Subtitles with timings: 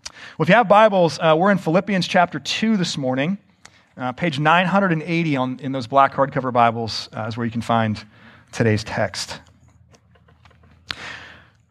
[0.02, 3.38] Well, if you have Bibles, uh, we're in Philippians chapter 2 this morning.
[3.96, 8.04] Uh, page 980 on, in those black hardcover Bibles uh, is where you can find
[8.50, 9.38] today's text.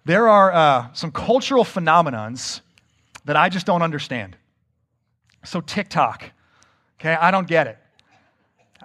[0.06, 2.62] There are uh, some cultural phenomenons
[3.26, 4.36] that I just don't understand.
[5.44, 6.32] So, TikTok,
[7.00, 7.78] okay, I don't get it.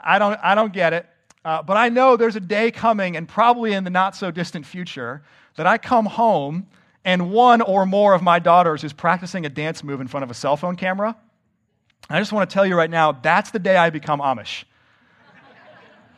[0.02, 1.06] I don't, I don't get it.
[1.44, 4.66] Uh, but I know there's a day coming, and probably in the not so distant
[4.66, 5.22] future,
[5.56, 6.66] that I come home
[7.04, 10.30] and one or more of my daughters is practicing a dance move in front of
[10.30, 11.16] a cell phone camera.
[12.10, 14.64] I just want to tell you right now that's the day I become Amish.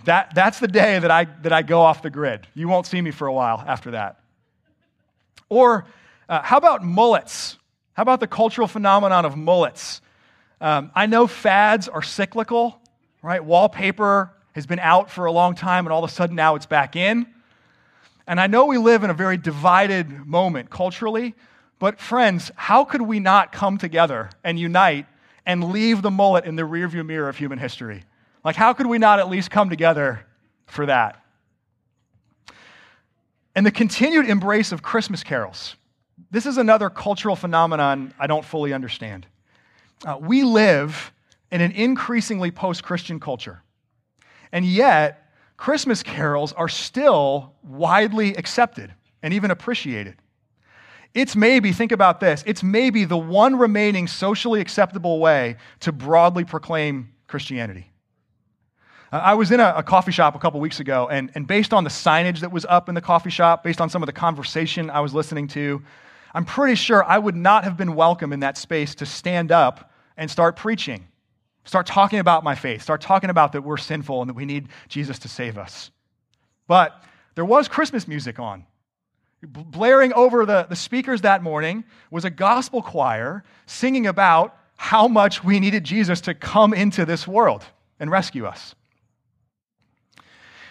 [0.04, 2.46] that, that's the day that I, that I go off the grid.
[2.54, 4.20] You won't see me for a while after that.
[5.48, 5.86] Or
[6.28, 7.56] uh, how about mullets?
[7.94, 10.00] How about the cultural phenomenon of mullets?
[10.60, 12.80] Um, I know fads are cyclical,
[13.22, 13.44] right?
[13.44, 16.66] Wallpaper has been out for a long time, and all of a sudden now it's
[16.66, 17.26] back in.
[18.26, 21.34] And I know we live in a very divided moment culturally,
[21.78, 25.06] but friends, how could we not come together and unite
[25.46, 28.04] and leave the mullet in the rearview mirror of human history?
[28.44, 30.26] Like, how could we not at least come together
[30.66, 31.22] for that?
[33.54, 35.74] And the continued embrace of Christmas carols.
[36.30, 39.26] This is another cultural phenomenon I don't fully understand.
[40.04, 41.12] Uh, we live
[41.50, 43.62] in an increasingly post Christian culture,
[44.52, 50.16] and yet Christmas carols are still widely accepted and even appreciated.
[51.12, 56.44] It's maybe, think about this, it's maybe the one remaining socially acceptable way to broadly
[56.44, 57.90] proclaim Christianity.
[59.12, 61.74] Uh, I was in a, a, coffee shop a couple weeks ago, and, and based
[61.74, 64.12] on the signage that was up in the coffee shop, based on some of the
[64.12, 65.82] conversation I was listening to,
[66.34, 69.92] I'm pretty sure I would not have been welcome in that space to stand up
[70.16, 71.08] and start preaching,
[71.64, 74.68] start talking about my faith, start talking about that we're sinful and that we need
[74.88, 75.90] Jesus to save us.
[76.66, 77.02] But
[77.34, 78.64] there was Christmas music on.
[79.42, 85.42] Blaring over the, the speakers that morning was a gospel choir singing about how much
[85.42, 87.64] we needed Jesus to come into this world
[87.98, 88.74] and rescue us.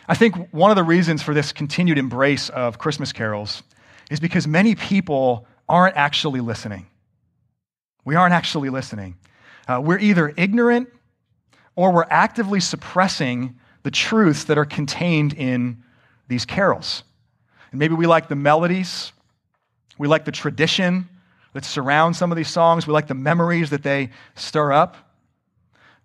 [0.07, 3.61] I think one of the reasons for this continued embrace of Christmas carols
[4.09, 6.87] is because many people aren't actually listening.
[8.05, 9.17] We aren't actually listening.
[9.67, 10.89] Uh, we're either ignorant
[11.75, 15.83] or we're actively suppressing the truths that are contained in
[16.27, 17.03] these carols.
[17.71, 19.11] And maybe we like the melodies,
[19.97, 21.07] we like the tradition
[21.53, 24.95] that surrounds some of these songs, we like the memories that they stir up.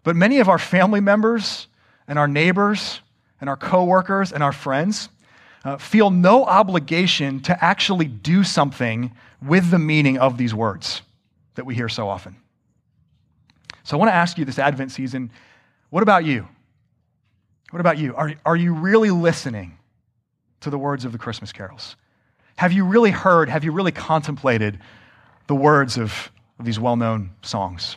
[0.02, 1.66] But many of our family members
[2.06, 3.00] and our neighbors
[3.40, 5.08] and our coworkers and our friends
[5.64, 11.02] uh, feel no obligation to actually do something with the meaning of these words
[11.54, 12.36] that we hear so often.
[13.82, 15.30] So I want to ask you this Advent season
[15.90, 16.48] what about you?
[17.70, 18.16] What about you?
[18.16, 19.78] Are, are you really listening
[20.60, 21.94] to the words of the Christmas carols?
[22.56, 24.78] Have you really heard, have you really contemplated
[25.46, 27.96] the words of, of these well known songs?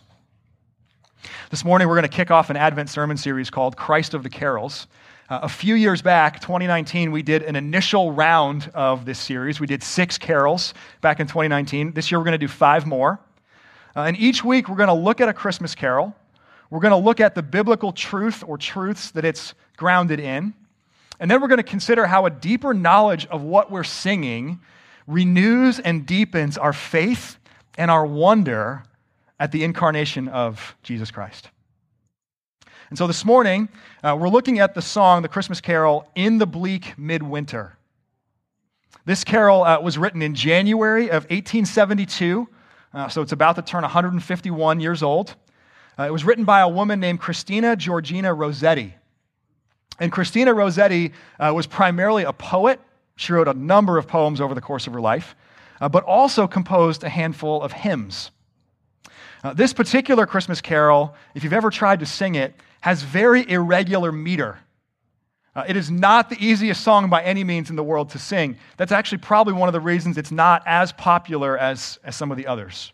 [1.49, 4.29] This morning, we're going to kick off an Advent sermon series called Christ of the
[4.29, 4.87] Carols.
[5.29, 9.59] Uh, a few years back, 2019, we did an initial round of this series.
[9.59, 11.91] We did six carols back in 2019.
[11.91, 13.19] This year, we're going to do five more.
[13.93, 16.15] Uh, and each week, we're going to look at a Christmas carol.
[16.69, 20.53] We're going to look at the biblical truth or truths that it's grounded in.
[21.19, 24.61] And then we're going to consider how a deeper knowledge of what we're singing
[25.07, 27.37] renews and deepens our faith
[27.77, 28.83] and our wonder
[29.41, 31.49] at the incarnation of Jesus Christ.
[32.89, 33.67] And so this morning,
[34.01, 37.77] uh, we're looking at the song, the Christmas carol, In the Bleak Midwinter.
[39.03, 42.47] This carol uh, was written in January of 1872,
[42.93, 45.35] uh, so it's about to turn 151 years old.
[45.99, 48.95] Uh, it was written by a woman named Christina Georgina Rossetti.
[49.99, 52.79] And Christina Rossetti uh, was primarily a poet.
[53.17, 55.35] She wrote a number of poems over the course of her life,
[55.81, 58.31] uh, but also composed a handful of hymns.
[59.53, 64.57] This particular Christmas carol, if you've ever tried to sing it, has very irregular meter.
[65.55, 68.57] Uh, it is not the easiest song by any means in the world to sing.
[68.77, 72.37] That's actually probably one of the reasons it's not as popular as, as some of
[72.37, 72.93] the others.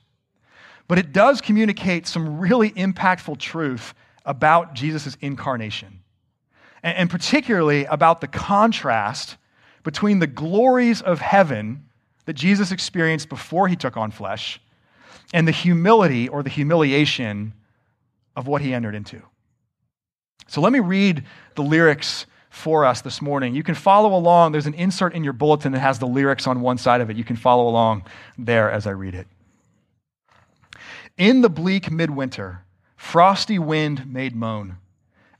[0.87, 3.93] But it does communicate some really impactful truth
[4.25, 5.99] about Jesus' incarnation,
[6.81, 9.37] and, and particularly about the contrast
[9.83, 11.85] between the glories of heaven
[12.25, 14.61] that Jesus experienced before he took on flesh
[15.31, 17.53] and the humility or the humiliation
[18.35, 19.21] of what he entered into.
[20.47, 21.23] So let me read
[21.55, 23.55] the lyrics for us this morning.
[23.55, 24.51] You can follow along.
[24.51, 27.17] There's an insert in your bulletin that has the lyrics on one side of it.
[27.17, 28.05] You can follow along
[28.37, 29.27] there as I read it.
[31.17, 32.63] In the bleak midwinter,
[32.95, 34.77] frosty wind made moan.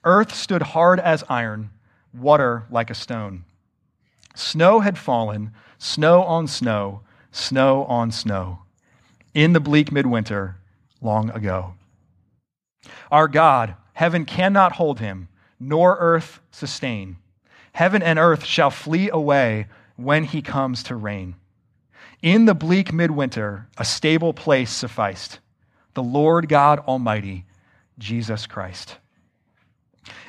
[0.04, 1.70] Earth stood hard as iron,
[2.14, 3.46] water like a stone.
[4.36, 7.02] Snow had fallen, snow on snow,
[7.32, 8.60] snow on snow,
[9.34, 10.58] in the bleak midwinter
[11.02, 11.74] long ago.
[13.12, 17.18] Our God, heaven cannot hold him, nor earth sustain.
[17.74, 21.36] Heaven and earth shall flee away when he comes to reign.
[22.22, 25.40] In the bleak midwinter, a stable place sufficed
[25.94, 27.46] the Lord God Almighty,
[28.00, 28.98] Jesus Christ.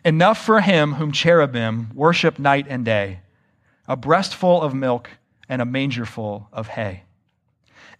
[0.04, 3.20] Enough for him whom cherubim worship night and day,
[3.88, 5.08] a breastful of milk
[5.48, 7.04] and a mangerful of hay.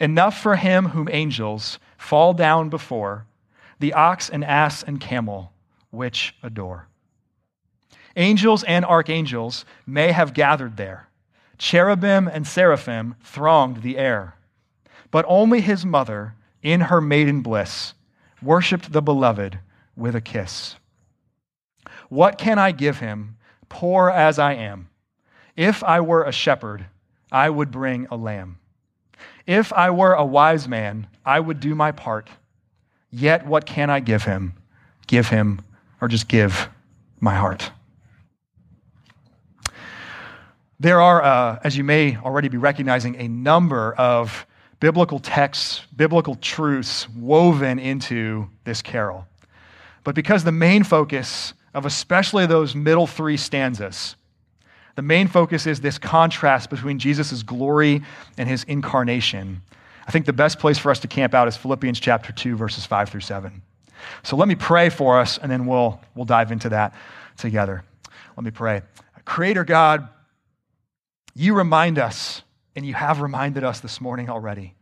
[0.00, 3.26] Enough for him whom angels fall down before,
[3.78, 5.52] the ox and ass and camel,
[5.90, 6.88] which adore.
[8.16, 11.08] Angels and archangels may have gathered there.
[11.58, 14.36] Cherubim and seraphim thronged the air.
[15.10, 17.94] But only his mother, in her maiden bliss,
[18.42, 19.58] worshiped the beloved
[19.96, 20.76] with a kiss.
[22.08, 23.36] What can I give him,
[23.68, 24.88] poor as I am?
[25.56, 26.86] If I were a shepherd,
[27.30, 28.58] I would bring a lamb.
[29.46, 32.28] If I were a wise man, I would do my part.
[33.10, 34.54] Yet what can I give him?
[35.06, 35.60] Give him,
[36.00, 36.68] or just give
[37.20, 37.70] my heart.
[40.80, 44.46] There are, uh, as you may already be recognizing, a number of
[44.80, 49.26] biblical texts, biblical truths woven into this carol.
[50.02, 54.16] But because the main focus of especially those middle three stanzas,
[54.94, 58.02] the main focus is this contrast between Jesus' glory
[58.38, 59.62] and his incarnation.
[60.06, 62.86] I think the best place for us to camp out is Philippians chapter 2, verses
[62.86, 63.62] 5 through 7.
[64.22, 66.94] So let me pray for us, and then we'll, we'll dive into that
[67.36, 67.84] together.
[68.36, 68.82] Let me pray.
[69.24, 70.08] Creator God,
[71.34, 72.42] you remind us,
[72.76, 74.74] and you have reminded us this morning already,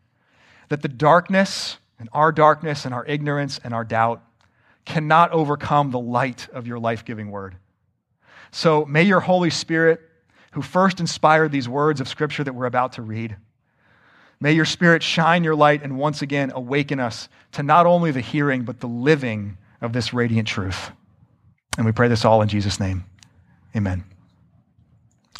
[0.68, 4.22] that the darkness and our darkness and our ignorance and our doubt
[4.84, 7.54] cannot overcome the light of your life giving word.
[8.52, 10.00] So may your Holy Spirit,
[10.52, 13.36] who first inspired these words of Scripture that we're about to read,
[14.40, 18.20] may your Spirit shine your light and once again awaken us to not only the
[18.20, 20.90] hearing, but the living of this radiant truth.
[21.76, 23.04] And we pray this all in Jesus' name.
[23.74, 24.04] Amen.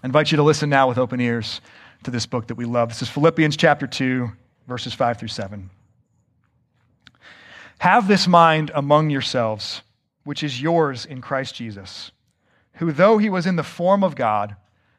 [0.03, 1.61] I invite you to listen now with open ears
[2.05, 2.88] to this book that we love.
[2.88, 4.32] This is Philippians chapter 2,
[4.67, 5.70] verses 5 through 7.
[7.79, 9.82] Have this mind among yourselves,
[10.25, 12.11] which is yours in Christ Jesus,
[12.82, 14.56] who, though he was in the form of God,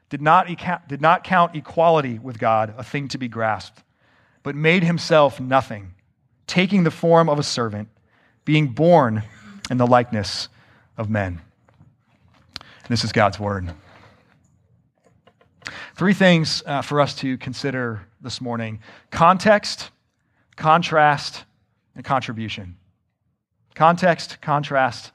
[0.08, 0.48] did not,
[0.88, 3.84] did not count equality with God a thing to be grasped,
[4.42, 5.94] but made himself nothing,
[6.48, 7.90] taking the form of a servant,
[8.46, 9.24] being born
[9.70, 10.48] in the likeness
[10.96, 11.42] of men.
[12.88, 13.74] This is God's word.
[15.98, 18.80] Three things uh, for us to consider this morning
[19.12, 19.92] context,
[20.56, 21.44] contrast,
[21.98, 22.78] and contribution.
[23.76, 25.12] Context, contrast,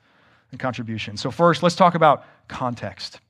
[0.51, 1.17] and contribution.
[1.17, 3.21] So, first, let's talk about context.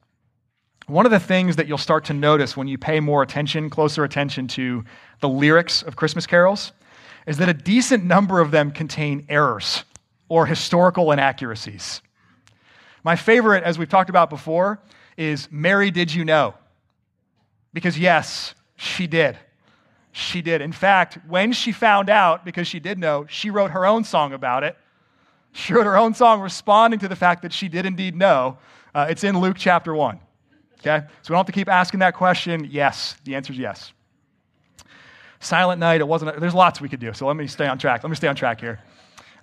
[0.86, 4.04] One of the things that you'll start to notice when you pay more attention, closer
[4.04, 4.84] attention to
[5.20, 6.72] the lyrics of Christmas carols,
[7.26, 9.84] is that a decent number of them contain errors
[10.30, 12.00] or historical inaccuracies.
[13.04, 14.80] My favorite, as we've talked about before,
[15.16, 16.54] is Mary, Did You Know?
[17.74, 19.36] Because, yes, she did.
[20.12, 20.62] She did.
[20.62, 24.32] In fact, when she found out, because she did know, she wrote her own song
[24.32, 24.76] about it.
[25.52, 28.58] She wrote her own song responding to the fact that she did indeed know.
[28.94, 30.18] Uh, it's in Luke chapter 1.
[30.80, 31.06] Okay?
[31.22, 32.66] So we don't have to keep asking that question.
[32.70, 33.92] Yes, the answer is yes.
[35.40, 38.02] Silent Night, it wasn't, there's lots we could do, so let me stay on track.
[38.02, 38.80] Let me stay on track here.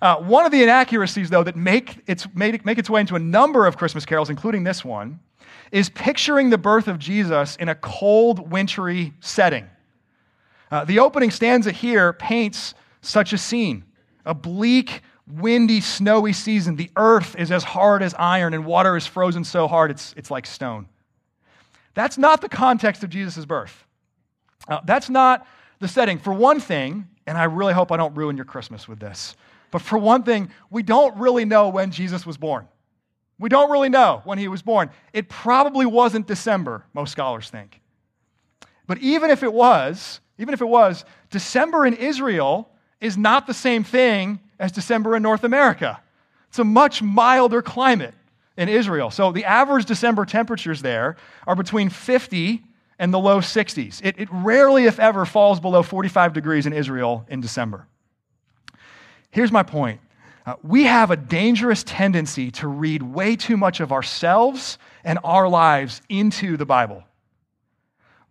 [0.02, 3.18] Uh, one of the inaccuracies, though, that make its, make, make its way into a
[3.18, 5.20] number of Christmas carols, including this one,
[5.72, 9.66] is picturing the birth of Jesus in a cold, wintry setting.
[10.70, 13.84] Uh, the opening stanza here paints such a scene
[14.26, 16.76] a bleak, windy, snowy season.
[16.76, 20.30] The earth is as hard as iron, and water is frozen so hard it's, it's
[20.30, 20.88] like stone.
[21.94, 23.84] That's not the context of Jesus' birth.
[24.68, 25.46] Uh, that's not
[25.80, 26.18] the setting.
[26.18, 29.34] For one thing, and I really hope I don't ruin your Christmas with this,
[29.70, 32.68] but for one thing, we don't really know when Jesus was born.
[33.38, 34.90] We don't really know when he was born.
[35.12, 37.80] It probably wasn't December, most scholars think.
[38.86, 43.54] But even if it was, even if it was, December in Israel is not the
[43.54, 46.00] same thing as December in North America.
[46.48, 48.14] It's a much milder climate
[48.56, 49.10] in Israel.
[49.10, 52.62] So the average December temperatures there are between 50
[52.98, 54.00] and the low 60s.
[54.02, 57.86] It, it rarely, if ever, falls below 45 degrees in Israel in December.
[59.30, 60.00] Here's my point
[60.46, 65.48] uh, we have a dangerous tendency to read way too much of ourselves and our
[65.48, 67.02] lives into the Bible.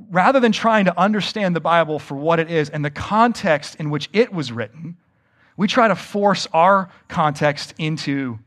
[0.10, 3.90] Rather than trying to understand the Bible for what it is and the context in
[3.90, 4.98] which it was written,
[5.58, 8.40] We try to force our context into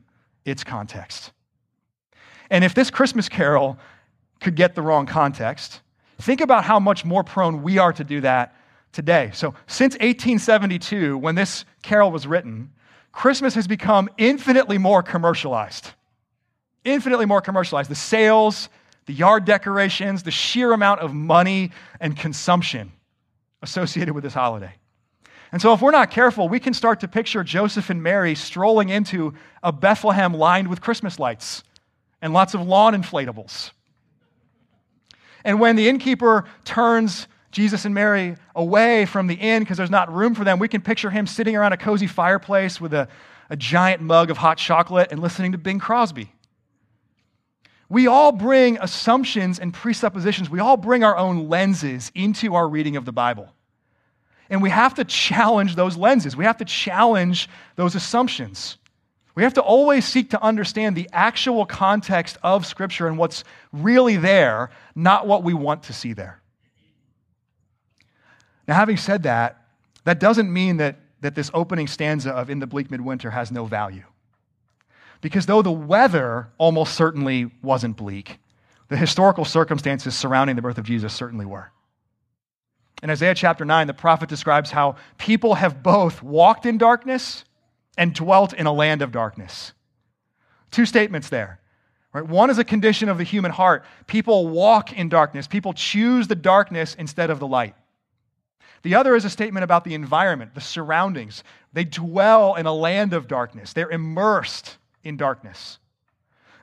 [0.44, 1.32] its context.
[2.50, 3.78] And if this Christmas carol
[4.40, 5.80] could get the wrong context,
[6.18, 8.54] think about how much more prone we are to do that
[8.92, 9.30] today.
[9.34, 12.72] So, since 1872, when this carol was written,
[13.12, 15.92] Christmas has become infinitely more commercialized.
[16.84, 17.90] Infinitely more commercialized.
[17.90, 18.68] The sales,
[19.06, 22.92] the yard decorations, the sheer amount of money and consumption
[23.62, 24.72] associated with this holiday.
[25.50, 28.90] And so, if we're not careful, we can start to picture Joseph and Mary strolling
[28.90, 31.62] into a Bethlehem lined with Christmas lights
[32.20, 33.70] and lots of lawn inflatables.
[35.44, 40.12] And when the innkeeper turns Jesus and Mary away from the inn because there's not
[40.12, 43.08] room for them, we can picture him sitting around a cozy fireplace with a,
[43.48, 46.30] a giant mug of hot chocolate and listening to Bing Crosby.
[47.88, 52.96] We all bring assumptions and presuppositions, we all bring our own lenses into our reading
[52.96, 53.50] of the Bible.
[54.50, 56.36] And we have to challenge those lenses.
[56.36, 58.78] We have to challenge those assumptions.
[59.34, 64.16] We have to always seek to understand the actual context of Scripture and what's really
[64.16, 66.40] there, not what we want to see there.
[68.66, 69.64] Now, having said that,
[70.04, 73.64] that doesn't mean that, that this opening stanza of In the Bleak Midwinter has no
[73.64, 74.04] value.
[75.20, 78.38] Because though the weather almost certainly wasn't bleak,
[78.88, 81.70] the historical circumstances surrounding the birth of Jesus certainly were.
[83.02, 87.44] In Isaiah chapter 9, the prophet describes how people have both walked in darkness
[87.96, 89.72] and dwelt in a land of darkness.
[90.70, 91.60] Two statements there.
[92.12, 92.26] Right?
[92.26, 93.84] One is a condition of the human heart.
[94.06, 97.74] People walk in darkness, people choose the darkness instead of the light.
[98.82, 101.42] The other is a statement about the environment, the surroundings.
[101.72, 105.78] They dwell in a land of darkness, they're immersed in darkness.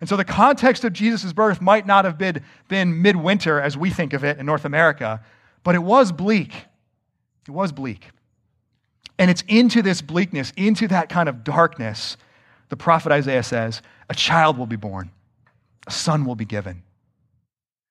[0.02, 3.90] And so the context of Jesus' birth might not have been, been midwinter as we
[3.90, 5.24] think of it in North America,
[5.66, 6.54] but it was bleak.
[7.48, 8.12] It was bleak.
[9.18, 12.16] And it's into this bleakness, into that kind of darkness,
[12.70, 15.10] the prophet Isaiah says, a child will be born,
[15.88, 16.84] a son will be given.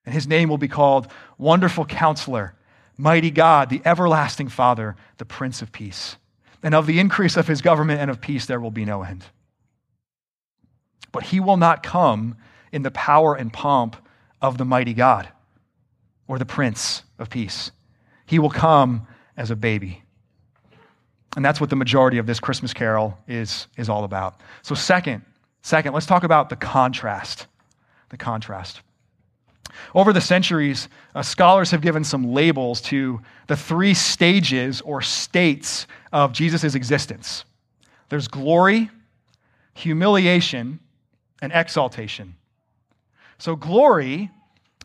[0.06, 2.54] And his name will be called Wonderful Counselor,
[2.96, 6.16] Mighty God, the Everlasting Father, the Prince of Peace.
[6.62, 9.24] And of the increase of his government and of peace, there will be no end.
[11.10, 12.36] But he will not come
[12.70, 13.96] in the power and pomp
[14.40, 15.28] of the mighty God
[16.28, 17.70] or the Prince of Peace.
[18.26, 20.02] He will come as a baby.
[21.36, 24.40] And that's what the majority of this Christmas carol is, is all about.
[24.62, 25.22] So, second,
[25.62, 27.46] second, let's talk about the contrast.
[28.10, 28.80] The contrast.
[29.94, 35.86] Over the centuries, uh, scholars have given some labels to the three stages or states
[36.12, 37.44] of Jesus' existence
[38.10, 38.90] there's glory,
[39.72, 40.78] humiliation,
[41.42, 42.36] and exaltation.
[43.38, 44.30] So, glory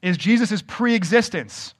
[0.02, 1.74] is Jesus' pre existence.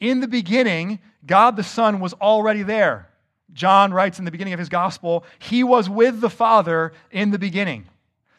[0.00, 3.08] In the beginning, God the Son was already there.
[3.52, 7.38] John writes in the beginning of his gospel, He was with the Father in the
[7.38, 7.86] beginning.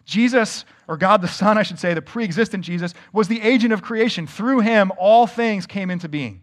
[0.05, 3.73] Jesus, or God the Son, I should say, the pre existent Jesus, was the agent
[3.73, 4.27] of creation.
[4.27, 6.41] Through him, all things came into being.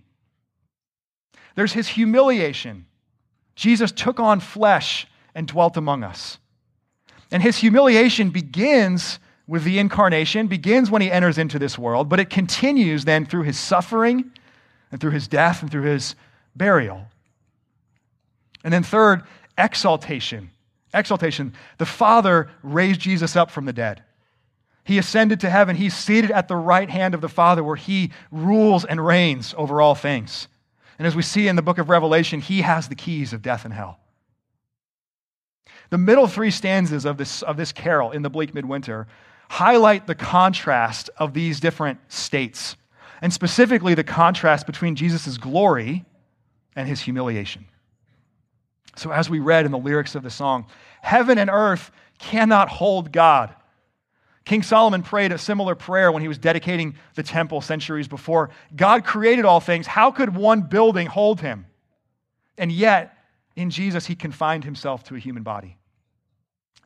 [1.54, 2.86] There's his humiliation.
[3.54, 6.38] Jesus took on flesh and dwelt among us.
[7.30, 9.18] And his humiliation begins
[9.50, 13.42] with the incarnation, begins when he enters into this world, but it continues then through
[13.42, 14.30] his suffering
[14.92, 16.14] and through his death and through his
[16.54, 17.04] burial.
[18.62, 19.24] And then, third,
[19.58, 20.50] exaltation.
[20.94, 21.52] Exaltation.
[21.78, 24.04] The Father raised Jesus up from the dead.
[24.84, 25.74] He ascended to heaven.
[25.74, 29.80] He's seated at the right hand of the Father where he rules and reigns over
[29.80, 30.46] all things.
[30.96, 33.64] And as we see in the book of Revelation, he has the keys of death
[33.64, 33.98] and hell.
[35.88, 39.08] The middle three stanzas of this, of this carol in the bleak midwinter
[39.50, 42.76] highlight the contrast of these different states,
[43.20, 46.04] and specifically the contrast between Jesus' glory
[46.76, 47.64] and his humiliation.
[48.94, 50.66] So, as we read in the lyrics of the song,
[51.02, 51.90] heaven and earth
[52.20, 53.52] cannot hold God.
[54.44, 58.50] King Solomon prayed a similar prayer when he was dedicating the temple centuries before.
[58.76, 59.88] God created all things.
[59.88, 61.66] How could one building hold him?
[62.56, 63.18] And yet,
[63.56, 65.76] in Jesus, he confined himself to a human body.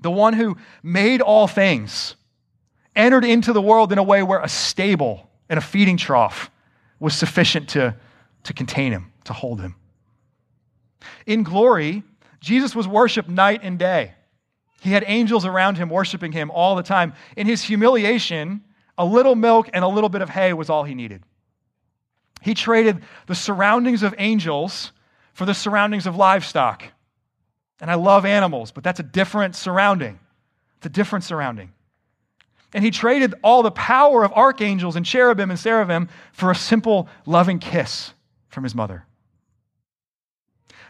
[0.01, 2.17] The one who made all things
[2.97, 6.51] entered into the world in a way where a stable and a feeding trough
[6.99, 7.95] was sufficient to,
[8.45, 9.75] to contain him, to hold him.
[11.27, 12.03] In glory,
[12.41, 14.13] Jesus was worshiped night and day.
[14.81, 17.15] He had angels around him worshiping him all the time.
[17.37, 18.63] In his humiliation,
[18.99, 21.23] a little milk and a little bit of hay was all he needed.
[22.43, 24.93] He traded the surroundings of angels
[25.33, 26.85] for the surroundings of livestock.
[27.81, 30.21] And I love animals, but that's a different surrounding.
[30.77, 31.73] It's a different surrounding.
[32.75, 37.09] And he traded all the power of archangels and cherubim and seraphim for a simple,
[37.25, 38.13] loving kiss
[38.49, 39.07] from his mother.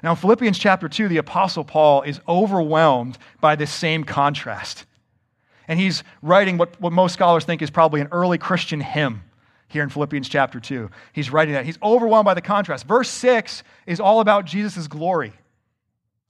[0.02, 4.86] Now, in Philippians chapter 2, the Apostle Paul is overwhelmed by this same contrast.
[5.68, 9.22] And he's writing what, what most scholars think is probably an early Christian hymn
[9.68, 10.90] here in Philippians chapter 2.
[11.12, 11.64] He's writing that.
[11.64, 12.86] He's overwhelmed by the contrast.
[12.86, 15.32] Verse 6 is all about Jesus' glory.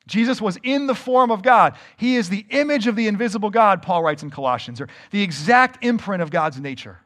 [0.06, 1.76] Jesus was in the form of God.
[1.96, 5.84] He is the image of the invisible God, Paul writes in Colossians, or the exact
[5.84, 6.98] imprint of God's nature.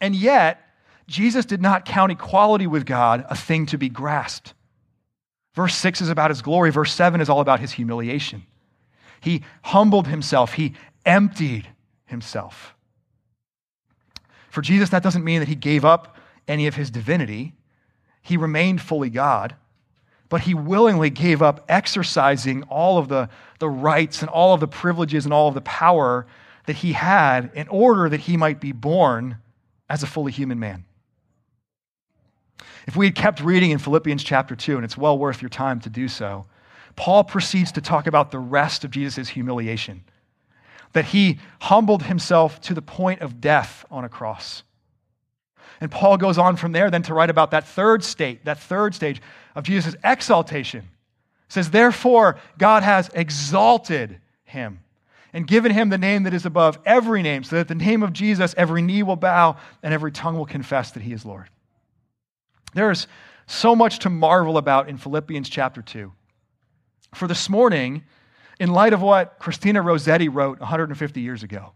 [0.00, 0.60] And yet,
[1.06, 4.54] Jesus did not count equality with God a thing to be grasped.
[5.54, 8.46] Verse 6 is about his glory, verse 7 is all about his humiliation.
[9.20, 10.74] He humbled himself, he
[11.04, 11.68] emptied
[12.06, 12.74] himself.
[14.48, 16.16] For Jesus, that doesn't mean that he gave up
[16.48, 17.54] any of his divinity.
[18.22, 19.54] He remained fully God,
[20.30, 24.68] but he willingly gave up exercising all of the, the rights and all of the
[24.68, 26.26] privileges and all of the power
[26.64, 29.36] that he had in order that he might be born
[29.90, 30.84] as a fully human man.
[32.86, 35.80] If we had kept reading in Philippians chapter 2, and it's well worth your time
[35.80, 36.46] to do so,
[36.94, 40.04] Paul proceeds to talk about the rest of Jesus' humiliation
[40.92, 44.62] that he humbled himself to the point of death on a cross.
[45.80, 48.94] And Paul goes on from there then to write about that third state, that third
[48.94, 49.22] stage
[49.54, 50.82] of Jesus' exaltation.
[50.82, 54.80] He says, Therefore, God has exalted him
[55.32, 58.12] and given him the name that is above every name, so that the name of
[58.12, 61.48] Jesus every knee will bow and every tongue will confess that he is Lord.
[62.74, 63.06] There's
[63.46, 66.12] so much to marvel about in Philippians chapter 2.
[67.14, 68.04] For this morning,
[68.60, 71.72] in light of what Christina Rossetti wrote 150 years ago.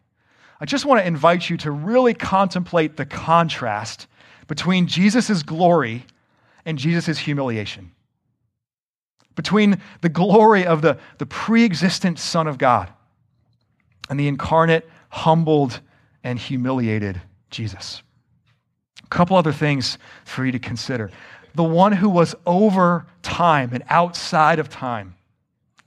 [0.61, 4.07] I just want to invite you to really contemplate the contrast
[4.47, 6.05] between Jesus' glory
[6.65, 7.93] and Jesus' humiliation.
[9.35, 12.93] Between the glory of the, the pre existent Son of God
[14.09, 15.81] and the incarnate, humbled,
[16.23, 18.03] and humiliated Jesus.
[19.03, 21.11] A couple other things for you to consider.
[21.55, 25.15] The one who was over time and outside of time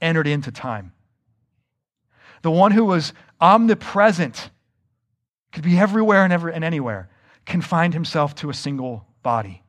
[0.01, 0.93] entered into time.
[2.41, 4.49] The one who was omnipresent,
[5.51, 7.09] could be everywhere and, ever, and anywhere,
[7.45, 9.63] confined himself to a single body.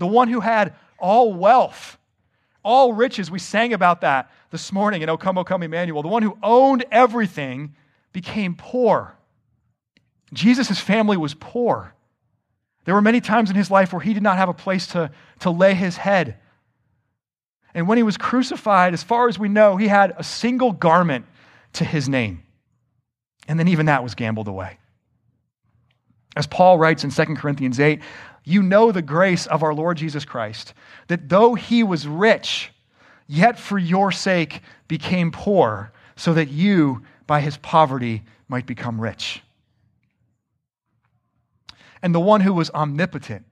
[0.00, 1.98] The one who had all wealth,
[2.64, 6.02] all riches, we sang about that this morning in O Come, O Come Emmanuel.
[6.02, 7.74] The one who owned everything
[8.12, 9.14] became poor.
[10.32, 11.94] Jesus' family was poor.
[12.86, 15.10] There were many times in his life where he did not have a place to,
[15.40, 16.38] to lay his head.
[17.74, 21.26] And when he was crucified, as far as we know, he had a single garment
[21.74, 22.42] to his name.
[23.46, 24.78] And then even that was gambled away.
[26.36, 28.00] As Paul writes in 2 Corinthians 8,
[28.44, 30.74] you know the grace of our Lord Jesus Christ,
[31.08, 32.72] that though he was rich,
[33.26, 39.42] yet for your sake became poor, so that you, by his poverty, might become rich.
[42.02, 43.44] And the one who was omnipotent,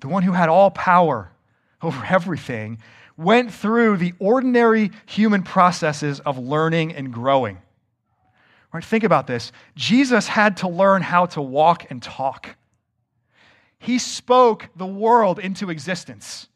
[0.00, 1.30] the one who had all power
[1.82, 2.78] over everything,
[3.16, 7.58] went through the ordinary human processes of learning and growing.
[8.72, 9.50] Right, think about this.
[9.74, 12.56] Jesus had to learn how to walk and talk.
[13.78, 16.48] He spoke the world into existence.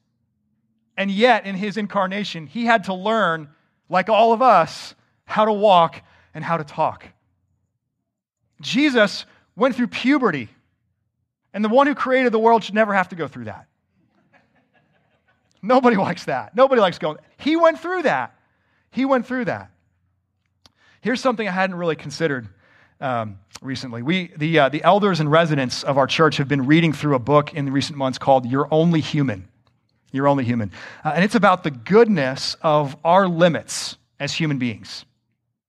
[0.97, 3.49] And yet, in his incarnation, he had to learn,
[3.89, 6.03] like all of us, how to walk
[6.35, 7.07] and how to talk.
[8.61, 9.25] Jesus
[9.57, 10.49] went through puberty,
[11.53, 13.67] and the one who created the world should never have to go through that.
[15.63, 16.57] Nobody likes that.
[16.57, 17.19] Nobody likes going.
[17.37, 18.35] He went through that.
[18.91, 19.71] He went through that.
[21.01, 22.49] Here's something I hadn't really considered
[23.03, 24.03] um, recently.
[24.03, 27.19] We, the, uh, the elders and residents of our church have been reading through a
[27.19, 29.49] book in recent months called You're Only Human.
[30.13, 30.73] You're Only Human.
[31.05, 35.05] Uh, and it's about the goodness of our limits as human beings.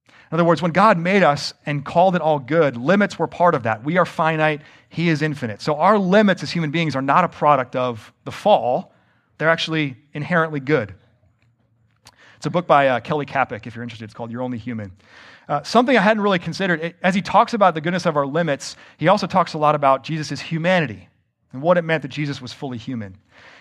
[0.08, 3.54] In other words, when God made us and called it all good, limits were part
[3.54, 3.84] of that.
[3.84, 5.62] We are finite, He is infinite.
[5.62, 8.94] So our limits as human beings are not a product of the fall,
[9.38, 10.96] they're actually inherently good.
[12.44, 14.04] It's a book by uh, Kelly Kapic, if you're interested.
[14.04, 14.92] It's called You're Only Human.
[15.48, 18.26] Uh, something I hadn't really considered, it, as he talks about the goodness of our
[18.26, 21.08] limits, he also talks a lot about Jesus' humanity
[21.54, 23.16] and what it meant that Jesus was fully human.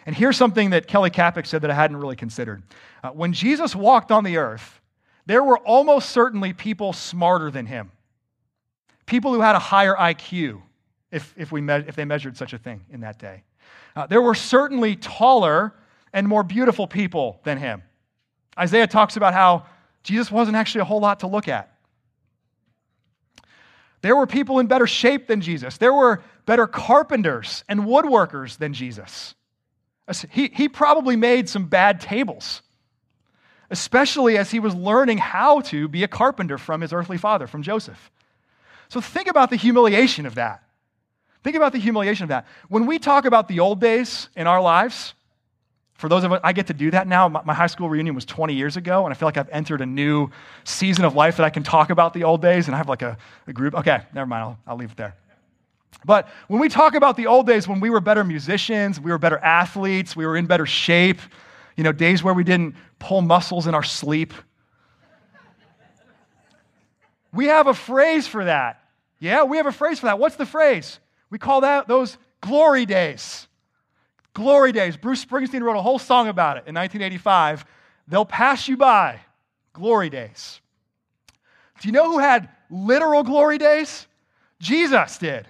[0.04, 2.64] And here's something that Kelly Kapic said that I hadn't really considered.
[3.04, 4.80] Uh, when Jesus walked on the earth,
[5.26, 7.92] there were almost certainly people smarter than him,
[9.06, 10.60] people who had a higher IQ,
[11.12, 13.44] if, if, we me- if they measured such a thing in that day.
[13.94, 15.72] Uh, there were certainly taller
[16.12, 17.84] and more beautiful people than him.
[18.58, 19.66] Isaiah talks about how
[20.02, 21.72] Jesus wasn't actually a whole lot to look at.
[24.02, 25.78] There were people in better shape than Jesus.
[25.78, 29.34] There were better carpenters and woodworkers than Jesus.
[30.30, 32.62] He, he probably made some bad tables,
[33.70, 37.62] especially as he was learning how to be a carpenter from his earthly father, from
[37.62, 38.10] Joseph.
[38.88, 40.64] So think about the humiliation of that.
[41.44, 42.46] Think about the humiliation of that.
[42.68, 45.14] When we talk about the old days in our lives,
[46.02, 47.28] For those of us, I get to do that now.
[47.28, 49.80] My, my high school reunion was 20 years ago, and I feel like I've entered
[49.80, 50.30] a new
[50.64, 53.02] season of life that I can talk about the old days, and I have like
[53.02, 53.72] a, a group.
[53.76, 54.42] Okay, never mind.
[54.42, 55.14] I'll, I'll leave it there.
[56.04, 59.18] But when we talk about the old days when we were better musicians, we were
[59.18, 61.20] better athletes, we were in better shape,
[61.76, 64.34] you know, days where we didn't pull muscles in our sleep,
[67.32, 68.82] we have a phrase for that.
[69.20, 70.18] Yeah, we have a phrase for that.
[70.18, 70.98] What's the phrase?
[71.30, 73.46] We call that those glory days.
[74.34, 74.96] Glory days.
[74.96, 77.64] Bruce Springsteen wrote a whole song about it in 1985.
[78.08, 79.20] They'll pass you by.
[79.72, 80.60] Glory days.
[81.80, 84.06] Do you know who had literal glory days?
[84.60, 85.48] Jesus did.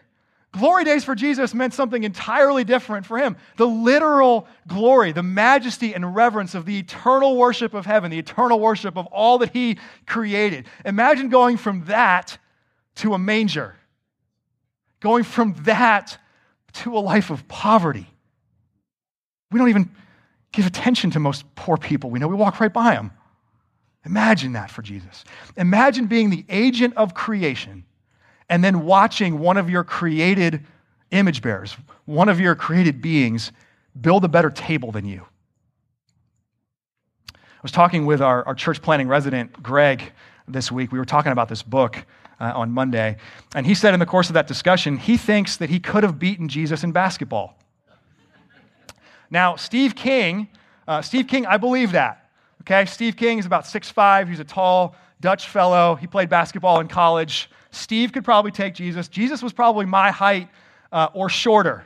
[0.52, 3.36] Glory days for Jesus meant something entirely different for him.
[3.56, 8.60] The literal glory, the majesty and reverence of the eternal worship of heaven, the eternal
[8.60, 10.66] worship of all that he created.
[10.84, 12.36] Imagine going from that
[12.96, 13.76] to a manger,
[15.00, 16.18] going from that
[16.74, 18.11] to a life of poverty.
[19.52, 19.90] We don't even
[20.52, 23.12] give attention to most poor people we know, we walk right by them.
[24.04, 25.24] Imagine that for Jesus.
[25.56, 27.84] Imagine being the agent of creation
[28.48, 30.66] and then watching one of your created
[31.12, 33.52] image bearers, one of your created beings,
[34.00, 35.24] build a better table than you.
[37.34, 40.12] I was talking with our, our church planning resident, Greg,
[40.48, 40.90] this week.
[40.90, 42.04] We were talking about this book
[42.40, 43.16] uh, on Monday.
[43.54, 46.18] And he said in the course of that discussion, he thinks that he could have
[46.18, 47.56] beaten Jesus in basketball.
[49.32, 50.46] Now, Steve King,
[50.86, 52.30] uh, Steve King, I believe that.
[52.60, 54.28] Okay, Steve King is about 6'5.
[54.28, 55.94] He's a tall Dutch fellow.
[55.94, 57.50] He played basketball in college.
[57.70, 59.08] Steve could probably take Jesus.
[59.08, 60.50] Jesus was probably my height
[60.92, 61.82] uh, or shorter,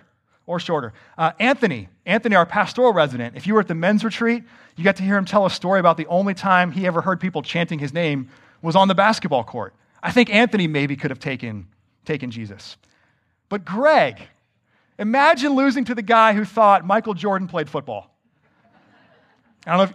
[0.47, 0.93] or shorter.
[1.17, 4.43] Uh, Anthony, Anthony, our pastoral resident, if you were at the men's retreat,
[4.75, 7.21] you got to hear him tell a story about the only time he ever heard
[7.21, 8.29] people chanting his name
[8.61, 9.73] was on the basketball court.
[10.03, 11.69] I think Anthony maybe could have taken,
[12.05, 12.77] taken Jesus.
[13.49, 14.21] But Greg,
[14.99, 18.11] imagine losing to the guy who thought Michael Jordan played football.
[19.67, 19.95] I don't know if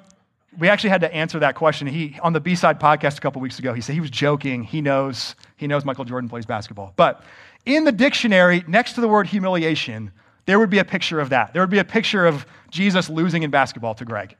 [0.60, 1.88] we actually had to answer that question.
[1.88, 4.64] He on the B-side podcast a couple weeks ago, he said he was joking.
[4.64, 6.94] He knows he knows Michael Jordan plays basketball.
[6.96, 7.24] But
[7.66, 10.12] in the dictionary, next to the word humiliation,
[10.46, 11.54] there would be a picture of that.
[11.54, 14.36] There would be a picture of Jesus losing in basketball to Greg.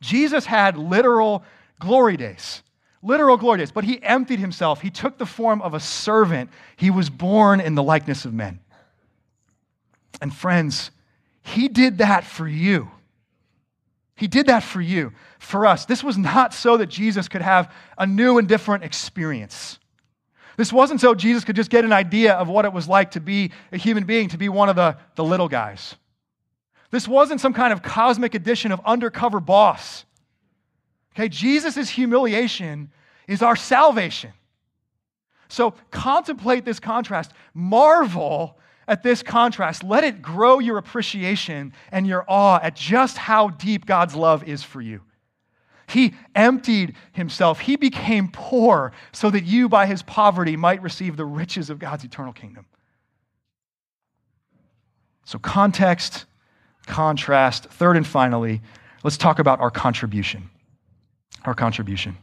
[0.00, 1.44] Jesus had literal
[1.78, 2.62] glory days.
[3.02, 4.80] Literal glory days, but he emptied himself.
[4.80, 6.50] He took the form of a servant.
[6.76, 8.60] He was born in the likeness of men.
[10.20, 10.90] And friends,
[11.42, 12.90] he did that for you.
[14.16, 15.86] He did that for you, for us.
[15.86, 19.78] This was not so that Jesus could have a new and different experience.
[20.58, 23.20] This wasn't so Jesus could just get an idea of what it was like to
[23.20, 25.94] be a human being, to be one of the, the little guys.
[26.90, 30.04] This wasn't some kind of cosmic edition of undercover boss.
[31.14, 32.90] Okay, Jesus' humiliation
[33.26, 34.32] is our salvation.
[35.48, 37.32] So contemplate this contrast.
[37.54, 38.58] Marvel
[38.90, 43.86] at this contrast, let it grow your appreciation and your awe at just how deep
[43.86, 45.00] God's love is for you.
[45.88, 47.60] He emptied himself.
[47.60, 52.02] He became poor so that you, by his poverty, might receive the riches of God's
[52.02, 52.66] eternal kingdom.
[55.24, 56.24] So, context,
[56.86, 57.66] contrast.
[57.66, 58.60] Third and finally,
[59.04, 60.50] let's talk about our contribution.
[61.44, 62.16] Our contribution.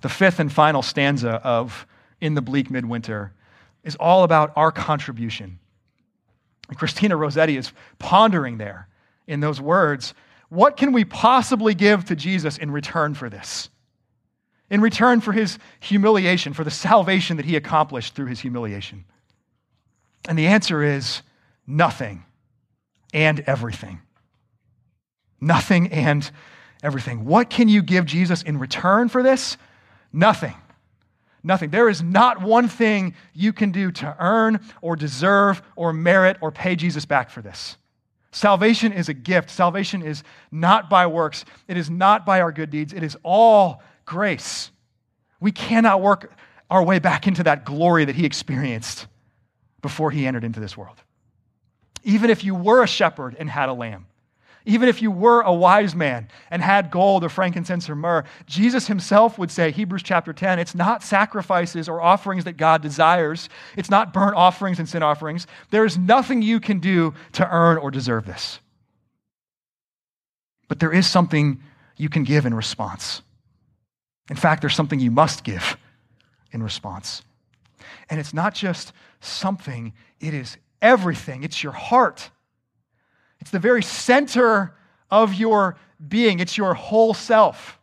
[0.00, 1.86] The fifth and final stanza of
[2.20, 3.32] In the Bleak Midwinter
[3.84, 5.58] is all about our contribution.
[6.68, 8.88] And Christina Rossetti is pondering there
[9.26, 10.14] in those words
[10.50, 13.70] what can we possibly give to Jesus in return for this?
[14.68, 19.04] In return for his humiliation, for the salvation that he accomplished through his humiliation?
[20.28, 21.22] And the answer is
[21.68, 22.24] nothing
[23.14, 24.00] and everything.
[25.40, 26.28] Nothing and
[26.82, 27.24] everything.
[27.24, 29.56] What can you give Jesus in return for this?
[30.12, 30.54] Nothing.
[31.42, 31.70] Nothing.
[31.70, 36.50] There is not one thing you can do to earn or deserve or merit or
[36.50, 37.76] pay Jesus back for this.
[38.32, 39.50] Salvation is a gift.
[39.50, 40.22] Salvation is
[40.52, 42.92] not by works, it is not by our good deeds.
[42.92, 44.70] It is all grace.
[45.40, 46.32] We cannot work
[46.70, 49.06] our way back into that glory that he experienced
[49.82, 51.02] before he entered into this world.
[52.04, 54.06] Even if you were a shepherd and had a lamb,
[54.64, 58.86] even if you were a wise man and had gold or frankincense or myrrh, Jesus
[58.86, 63.48] himself would say, Hebrews chapter 10, it's not sacrifices or offerings that God desires.
[63.76, 65.46] It's not burnt offerings and sin offerings.
[65.70, 68.60] There is nothing you can do to earn or deserve this.
[70.68, 71.62] But there is something
[71.96, 73.22] you can give in response.
[74.28, 75.76] In fact, there's something you must give
[76.52, 77.22] in response.
[78.08, 81.42] And it's not just something, it is everything.
[81.42, 82.30] It's your heart.
[83.40, 84.74] It's the very center
[85.10, 85.76] of your
[86.08, 87.78] being, it's your whole self.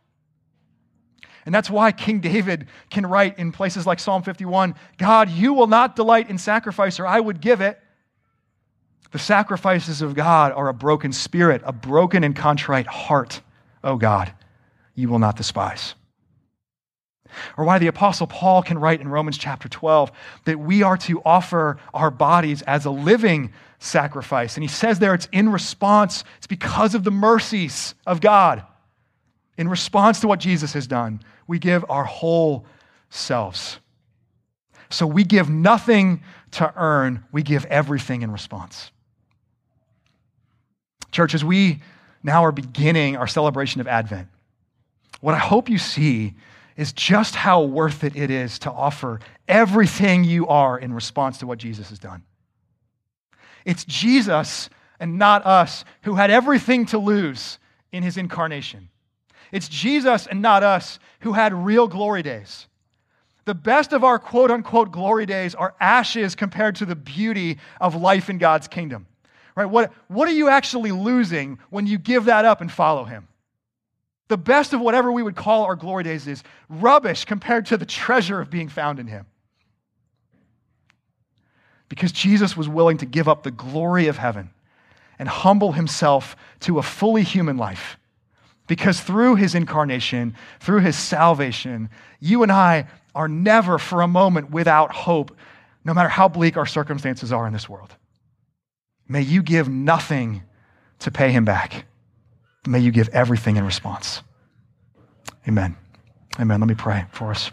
[1.44, 5.66] And that's why King David can write in places like Psalm 51 God, you will
[5.66, 7.80] not delight in sacrifice, or I would give it.
[9.12, 13.40] The sacrifices of God are a broken spirit, a broken and contrite heart,
[13.82, 14.32] O God,
[14.94, 15.94] you will not despise.
[17.56, 20.12] Or why the Apostle Paul can write in Romans chapter 12
[20.44, 24.56] that we are to offer our bodies as a living sacrifice.
[24.56, 28.64] And he says there it's in response, it's because of the mercies of God.
[29.56, 32.66] In response to what Jesus has done, we give our whole
[33.10, 33.78] selves.
[34.90, 38.90] So we give nothing to earn, we give everything in response.
[41.10, 41.82] Church, as we
[42.22, 44.28] now are beginning our celebration of Advent,
[45.20, 46.34] what I hope you see
[46.78, 51.46] is just how worth it it is to offer everything you are in response to
[51.46, 52.22] what Jesus has done.
[53.64, 57.58] It's Jesus and not us who had everything to lose
[57.90, 58.90] in his incarnation.
[59.50, 62.68] It's Jesus and not us who had real glory days.
[63.44, 67.96] The best of our quote unquote glory days are ashes compared to the beauty of
[67.96, 69.08] life in God's kingdom.
[69.56, 69.66] Right?
[69.66, 73.26] What, what are you actually losing when you give that up and follow him?
[74.28, 77.86] The best of whatever we would call our glory days is rubbish compared to the
[77.86, 79.26] treasure of being found in him.
[81.88, 84.50] Because Jesus was willing to give up the glory of heaven
[85.18, 87.98] and humble himself to a fully human life
[88.68, 91.88] because through his incarnation, through his salvation,
[92.20, 95.36] you and I are never for a moment without hope,
[95.84, 97.96] no matter how bleak our circumstances are in this world.
[99.08, 100.42] May you give nothing
[101.00, 101.86] to pay him back.
[102.66, 104.22] May you give everything in response.
[105.46, 105.76] Amen.
[106.38, 106.60] Amen.
[106.60, 107.50] Let me pray for us.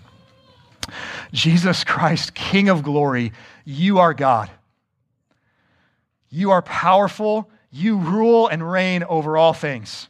[1.31, 3.31] Jesus Christ, King of glory,
[3.63, 4.49] you are God.
[6.29, 7.49] You are powerful.
[7.71, 10.09] You rule and reign over all things.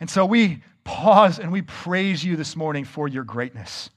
[0.00, 3.90] And so we pause and we praise you this morning for your greatness.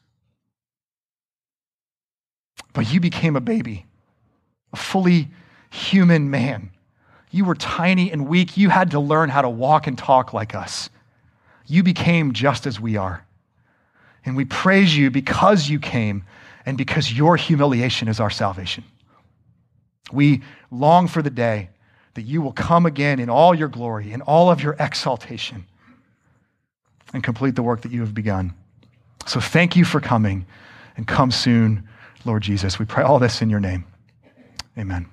[2.74, 3.86] But you became a baby,
[4.74, 5.30] a fully
[5.70, 6.72] human man.
[7.32, 8.58] You were tiny and weak.
[8.58, 10.90] You had to learn how to walk and talk like us.
[11.68, 13.26] You became just as we are.
[14.26, 16.24] And we praise you because you came
[16.66, 18.84] and because your humiliation is our salvation.
[20.12, 21.70] We long for the day
[22.16, 25.66] that you will come again in all your glory, in all of your exaltation
[27.14, 28.54] and complete the work that you have begun.
[29.26, 30.46] So thank you for coming
[30.98, 31.88] and come soon,
[32.26, 32.80] Lord Jesus.
[32.80, 33.86] We pray all this in your name.
[34.78, 35.08] Amen.